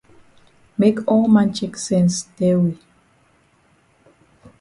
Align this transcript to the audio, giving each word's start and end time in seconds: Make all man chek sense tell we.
Make 0.79 0.97
all 1.11 1.27
man 1.35 1.49
chek 1.57 1.73
sense 1.77 2.17
tell 2.35 2.57
we. 2.65 2.73